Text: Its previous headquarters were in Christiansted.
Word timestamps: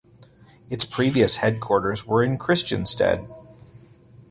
Its 0.67 0.83
previous 0.83 1.35
headquarters 1.35 2.07
were 2.07 2.23
in 2.23 2.35
Christiansted. 2.39 3.27